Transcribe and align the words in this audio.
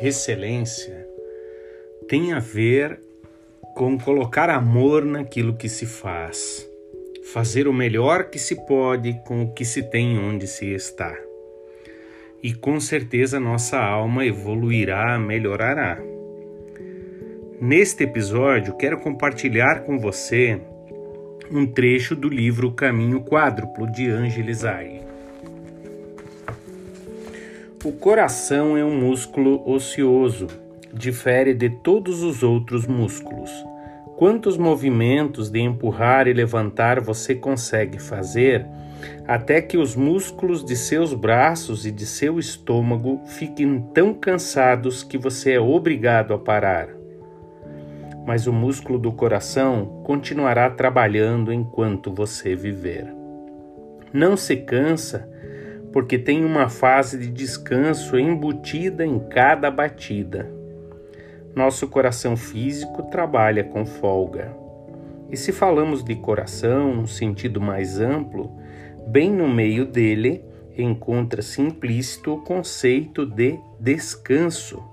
excelência 0.00 1.06
tem 2.08 2.32
a 2.32 2.38
ver 2.38 3.00
com 3.74 3.98
colocar 3.98 4.48
amor 4.48 5.04
naquilo 5.04 5.56
que 5.56 5.68
se 5.68 5.86
faz, 5.86 6.66
fazer 7.32 7.68
o 7.68 7.72
melhor 7.72 8.30
que 8.30 8.38
se 8.38 8.54
pode 8.66 9.20
com 9.26 9.42
o 9.42 9.52
que 9.52 9.64
se 9.64 9.82
tem 9.82 10.18
onde 10.18 10.46
se 10.46 10.72
está. 10.72 11.16
E 12.42 12.54
com 12.54 12.78
certeza 12.78 13.40
nossa 13.40 13.78
alma 13.78 14.24
evoluirá, 14.24 15.18
melhorará. 15.18 16.00
Neste 17.60 18.04
episódio, 18.04 18.76
quero 18.76 19.00
compartilhar 19.00 19.80
com 19.80 19.98
você 19.98 20.60
um 21.50 21.66
trecho 21.66 22.14
do 22.14 22.28
livro 22.28 22.72
Caminho 22.72 23.24
Quádruplo 23.24 23.90
de 23.90 24.08
Ângeles 24.08 24.64
Aire. 24.64 25.15
O 27.86 27.92
coração 27.92 28.76
é 28.76 28.84
um 28.84 29.00
músculo 29.00 29.62
ocioso, 29.64 30.48
difere 30.92 31.54
de 31.54 31.70
todos 31.70 32.20
os 32.20 32.42
outros 32.42 32.84
músculos. 32.84 33.48
Quantos 34.16 34.58
movimentos 34.58 35.48
de 35.50 35.60
empurrar 35.60 36.26
e 36.26 36.32
levantar 36.32 37.00
você 37.00 37.32
consegue 37.32 38.00
fazer 38.00 38.66
até 39.24 39.62
que 39.62 39.78
os 39.78 39.94
músculos 39.94 40.64
de 40.64 40.74
seus 40.74 41.14
braços 41.14 41.86
e 41.86 41.92
de 41.92 42.04
seu 42.04 42.40
estômago 42.40 43.20
fiquem 43.24 43.80
tão 43.94 44.12
cansados 44.12 45.04
que 45.04 45.16
você 45.16 45.52
é 45.52 45.60
obrigado 45.60 46.34
a 46.34 46.38
parar? 46.40 46.88
Mas 48.26 48.48
o 48.48 48.52
músculo 48.52 48.98
do 48.98 49.12
coração 49.12 50.02
continuará 50.02 50.68
trabalhando 50.68 51.52
enquanto 51.52 52.12
você 52.12 52.56
viver. 52.56 53.06
Não 54.12 54.36
se 54.36 54.56
cansa 54.56 55.36
porque 55.96 56.18
tem 56.18 56.44
uma 56.44 56.68
fase 56.68 57.16
de 57.16 57.30
descanso 57.30 58.18
embutida 58.18 59.02
em 59.02 59.18
cada 59.18 59.70
batida. 59.70 60.46
Nosso 61.54 61.88
coração 61.88 62.36
físico 62.36 63.04
trabalha 63.04 63.64
com 63.64 63.86
folga. 63.86 64.54
E 65.30 65.38
se 65.38 65.52
falamos 65.52 66.04
de 66.04 66.14
coração 66.14 66.94
num 66.94 67.06
sentido 67.06 67.62
mais 67.62 67.98
amplo, 67.98 68.54
bem 69.06 69.32
no 69.32 69.48
meio 69.48 69.86
dele 69.86 70.44
encontra-se 70.76 71.62
implícito 71.62 72.34
o 72.34 72.42
conceito 72.42 73.24
de 73.24 73.58
descanso 73.80 74.84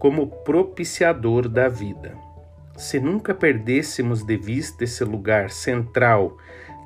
como 0.00 0.26
propiciador 0.26 1.48
da 1.48 1.68
vida. 1.68 2.12
Se 2.76 2.98
nunca 2.98 3.32
perdêssemos 3.32 4.24
de 4.24 4.36
vista 4.36 4.82
esse 4.82 5.04
lugar 5.04 5.50
central 5.50 6.36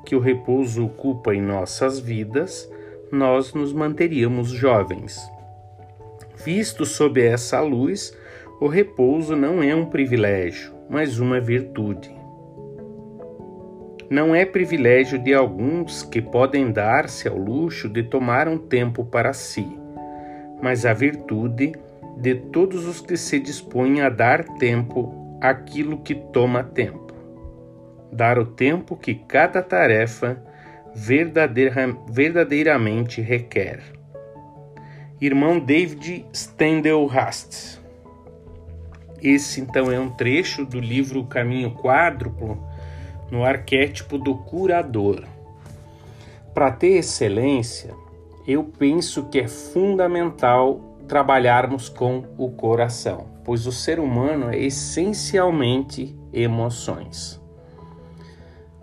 que 0.05 0.15
o 0.15 0.19
repouso 0.19 0.85
ocupa 0.85 1.33
em 1.33 1.41
nossas 1.41 1.99
vidas, 1.99 2.69
nós 3.15 3.53
nos 3.53 3.73
manteríamos 3.73 4.49
jovens. 4.49 5.19
Visto 6.43 6.85
sob 6.85 7.19
essa 7.19 7.61
luz, 7.61 8.15
o 8.61 8.67
repouso 8.67 9.35
não 9.35 9.63
é 9.63 9.73
um 9.73 9.85
privilégio, 9.85 10.73
mas 10.89 11.17
uma 11.17 11.39
virtude. 11.39 12.13
Não 14.09 14.35
é 14.35 14.45
privilégio 14.45 15.17
de 15.17 15.33
alguns 15.33 16.03
que 16.03 16.21
podem 16.21 16.71
dar-se 16.71 17.27
ao 17.27 17.37
luxo 17.37 17.89
de 17.89 18.03
tomar 18.03 18.47
um 18.47 18.57
tempo 18.57 19.03
para 19.03 19.33
si, 19.33 19.67
mas 20.61 20.85
a 20.85 20.93
virtude 20.93 21.73
de 22.17 22.35
todos 22.35 22.85
os 22.85 23.01
que 23.01 23.17
se 23.17 23.39
dispõem 23.39 24.01
a 24.01 24.09
dar 24.09 24.43
tempo 24.59 25.37
àquilo 25.41 25.97
que 25.97 26.13
toma 26.13 26.63
tempo. 26.63 27.13
Dar 28.11 28.37
o 28.37 28.45
tempo 28.45 28.95
que 28.95 29.15
cada 29.15 29.61
tarefa 29.61 30.41
verdadeira, 30.95 31.95
verdadeiramente 32.09 33.21
requer. 33.21 33.81
Irmão 35.19 35.59
David 35.59 36.25
Stendel 36.33 37.05
Rast. 37.05 37.79
Esse 39.21 39.59
então 39.59 39.91
é 39.91 39.99
um 39.99 40.09
trecho 40.09 40.65
do 40.65 40.79
livro 40.79 41.25
Caminho 41.25 41.71
Quádruplo 41.75 42.65
no 43.29 43.43
arquétipo 43.43 44.17
do 44.17 44.35
curador. 44.35 45.25
Para 46.53 46.71
ter 46.71 46.97
excelência, 46.97 47.93
eu 48.47 48.63
penso 48.63 49.25
que 49.25 49.39
é 49.39 49.47
fundamental 49.47 50.79
trabalharmos 51.07 51.89
com 51.89 52.23
o 52.37 52.51
coração, 52.51 53.27
pois 53.43 53.67
o 53.67 53.71
ser 53.71 53.99
humano 53.99 54.49
é 54.49 54.59
essencialmente 54.59 56.15
emoções. 56.31 57.41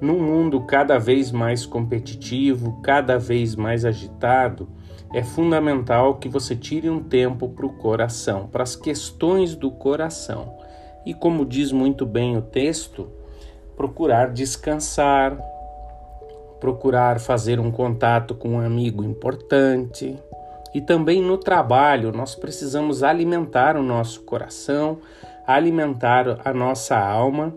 Num 0.02 0.18
mundo 0.18 0.62
cada 0.62 0.98
vez 0.98 1.30
mais 1.30 1.64
competitivo, 1.64 2.80
cada 2.82 3.20
vez 3.20 3.54
mais 3.54 3.84
agitado, 3.84 4.68
é 5.14 5.22
fundamental 5.22 6.16
que 6.16 6.28
você 6.28 6.56
tire 6.56 6.90
um 6.90 7.00
tempo 7.00 7.48
para 7.48 7.64
o 7.64 7.72
coração, 7.74 8.48
para 8.48 8.64
as 8.64 8.74
questões 8.74 9.54
do 9.54 9.70
coração. 9.70 10.56
E 11.06 11.14
como 11.14 11.46
diz 11.46 11.70
muito 11.70 12.04
bem 12.04 12.36
o 12.36 12.42
texto, 12.42 13.12
procurar 13.76 14.32
descansar, 14.32 15.38
procurar 16.58 17.20
fazer 17.20 17.60
um 17.60 17.70
contato 17.70 18.34
com 18.34 18.54
um 18.54 18.60
amigo 18.60 19.04
importante. 19.04 20.18
E 20.74 20.80
também 20.80 21.22
no 21.22 21.38
trabalho, 21.38 22.10
nós 22.10 22.34
precisamos 22.34 23.04
alimentar 23.04 23.76
o 23.76 23.82
nosso 23.84 24.22
coração, 24.22 24.98
alimentar 25.46 26.40
a 26.44 26.52
nossa 26.52 26.98
alma 26.98 27.54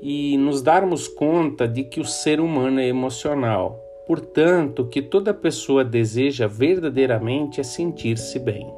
e 0.00 0.36
nos 0.36 0.62
darmos 0.62 1.08
conta 1.08 1.66
de 1.66 1.84
que 1.84 2.00
o 2.00 2.04
ser 2.04 2.40
humano 2.40 2.80
é 2.80 2.86
emocional. 2.86 3.80
Portanto, 4.06 4.86
que 4.86 5.02
toda 5.02 5.34
pessoa 5.34 5.84
deseja 5.84 6.46
verdadeiramente 6.46 7.60
é 7.60 7.64
sentir-se 7.64 8.38
bem. 8.38 8.72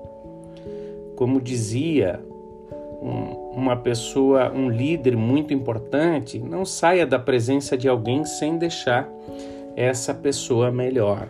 Como 1.14 1.40
dizia 1.40 2.20
um, 3.00 3.52
uma 3.54 3.76
pessoa, 3.76 4.50
um 4.52 4.68
líder 4.68 5.16
muito 5.16 5.54
importante, 5.54 6.38
não 6.38 6.64
saia 6.64 7.06
da 7.06 7.18
presença 7.18 7.76
de 7.76 7.88
alguém 7.88 8.24
sem 8.24 8.58
deixar 8.58 9.08
essa 9.76 10.12
pessoa 10.12 10.70
melhor. 10.70 11.28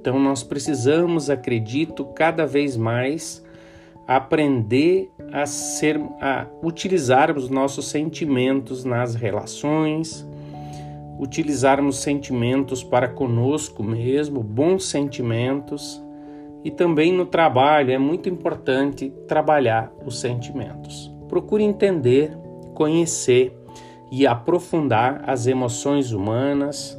Então 0.00 0.18
nós 0.18 0.42
precisamos, 0.42 1.30
acredito, 1.30 2.04
cada 2.04 2.46
vez 2.46 2.76
mais 2.76 3.44
aprender 4.06 5.10
a 5.32 5.46
ser 5.46 6.00
a 6.20 6.46
utilizarmos 6.62 7.48
nossos 7.48 7.88
sentimentos 7.88 8.84
nas 8.84 9.14
relações, 9.14 10.26
utilizarmos 11.18 11.98
sentimentos 11.98 12.82
para 12.82 13.08
conosco 13.08 13.82
mesmo, 13.82 14.42
bons 14.42 14.84
sentimentos, 14.84 16.02
e 16.64 16.70
também 16.70 17.12
no 17.12 17.26
trabalho 17.26 17.92
é 17.92 17.98
muito 17.98 18.28
importante 18.28 19.12
trabalhar 19.26 19.92
os 20.04 20.18
sentimentos. 20.20 21.10
Procure 21.28 21.62
entender, 21.62 22.36
conhecer 22.74 23.56
e 24.10 24.26
aprofundar 24.26 25.22
as 25.26 25.46
emoções 25.46 26.12
humanas, 26.12 26.98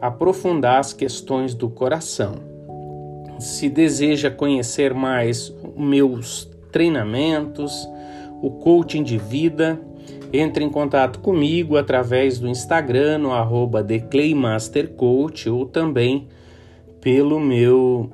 aprofundar 0.00 0.78
as 0.78 0.92
questões 0.92 1.54
do 1.54 1.68
coração 1.68 2.52
se 3.42 3.68
deseja 3.68 4.30
conhecer 4.30 4.94
mais 4.94 5.52
meus 5.76 6.48
treinamentos, 6.72 7.88
o 8.42 8.50
coaching 8.50 9.04
de 9.04 9.18
vida, 9.18 9.80
entre 10.32 10.64
em 10.64 10.70
contato 10.70 11.20
comigo 11.20 11.76
através 11.76 12.38
do 12.38 12.48
Instagram 12.48 13.18
no 13.18 13.32
arroba 13.32 13.84
ou 15.50 15.66
também 15.66 16.28
pelo 17.00 17.38
meu 17.38 18.10